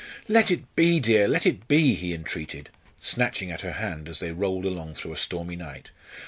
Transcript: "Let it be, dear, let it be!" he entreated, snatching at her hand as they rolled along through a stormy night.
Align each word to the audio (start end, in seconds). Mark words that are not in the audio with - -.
"Let 0.27 0.49
it 0.49 0.75
be, 0.75 0.99
dear, 0.99 1.27
let 1.27 1.45
it 1.45 1.67
be!" 1.67 1.93
he 1.93 2.11
entreated, 2.11 2.71
snatching 2.99 3.51
at 3.51 3.61
her 3.61 3.73
hand 3.73 4.09
as 4.09 4.19
they 4.19 4.31
rolled 4.31 4.65
along 4.65 4.95
through 4.95 5.13
a 5.13 5.15
stormy 5.15 5.55
night. 5.55 5.91